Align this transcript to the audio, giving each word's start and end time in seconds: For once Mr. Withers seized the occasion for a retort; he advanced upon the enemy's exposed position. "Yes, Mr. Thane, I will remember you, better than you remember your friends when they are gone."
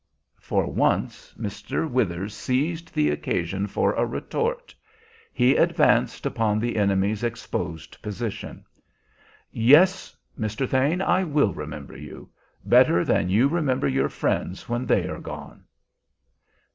For 0.39 0.65
once 0.65 1.35
Mr. 1.39 1.87
Withers 1.87 2.33
seized 2.33 2.91
the 2.95 3.11
occasion 3.11 3.67
for 3.67 3.93
a 3.93 4.03
retort; 4.03 4.73
he 5.31 5.55
advanced 5.55 6.25
upon 6.25 6.57
the 6.57 6.75
enemy's 6.77 7.23
exposed 7.23 8.01
position. 8.01 8.65
"Yes, 9.51 10.17
Mr. 10.39 10.67
Thane, 10.67 11.03
I 11.03 11.23
will 11.23 11.53
remember 11.53 11.95
you, 11.95 12.31
better 12.65 13.05
than 13.05 13.29
you 13.29 13.47
remember 13.47 13.87
your 13.87 14.09
friends 14.09 14.67
when 14.67 14.87
they 14.87 15.07
are 15.07 15.19
gone." 15.21 15.65